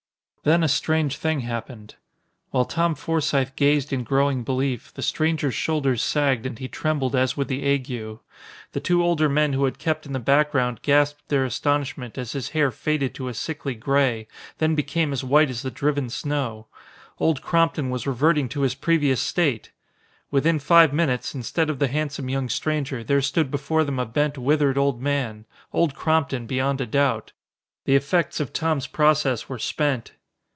Then 0.43 0.63
a 0.63 0.67
strange 0.67 1.17
thing 1.17 1.41
happened. 1.41 1.93
While 2.49 2.65
Tom 2.65 2.95
Forsythe 2.95 3.49
gazed 3.55 3.93
in 3.93 4.03
growing 4.03 4.43
belief, 4.43 4.91
the 4.91 5.03
stranger's 5.03 5.53
shoulders 5.53 6.01
sagged 6.01 6.47
and 6.47 6.57
he 6.57 6.67
trembled 6.67 7.15
as 7.15 7.37
with 7.37 7.47
the 7.47 7.63
ague. 7.63 8.17
The 8.71 8.79
two 8.79 9.03
older 9.03 9.29
men 9.29 9.53
who 9.53 9.65
had 9.65 9.77
kept 9.77 10.07
in 10.07 10.13
the 10.13 10.19
background 10.19 10.79
gasped 10.81 11.27
their 11.29 11.45
astonishment 11.45 12.17
as 12.17 12.31
his 12.31 12.49
hair 12.57 12.71
faded 12.71 13.13
to 13.13 13.27
a 13.27 13.35
sickly 13.35 13.75
gray, 13.75 14.27
then 14.57 14.73
became 14.73 15.13
as 15.13 15.23
white 15.23 15.51
as 15.51 15.61
the 15.61 15.69
driven 15.69 16.09
snow. 16.09 16.65
Old 17.19 17.43
Crompton 17.43 17.91
was 17.91 18.07
reverting 18.07 18.49
to 18.49 18.61
his 18.61 18.73
previous 18.73 19.21
state! 19.21 19.71
Within 20.31 20.57
five 20.57 20.91
minutes, 20.91 21.35
instead 21.35 21.69
of 21.69 21.77
the 21.77 21.87
handsome 21.87 22.29
young 22.29 22.49
stranger, 22.49 23.03
there 23.03 23.21
stood 23.21 23.51
before 23.51 23.83
them 23.83 23.99
a 23.99 24.07
bent, 24.07 24.39
withered 24.39 24.75
old 24.79 25.03
man 25.03 25.45
Old 25.71 25.93
Crompton 25.93 26.47
beyond 26.47 26.81
a 26.81 26.87
doubt. 26.87 27.31
The 27.85 27.95
effects 27.95 28.39
of 28.39 28.51
Tom's 28.51 28.87
process 28.87 29.47
were 29.47 29.59
spent. 29.59 30.13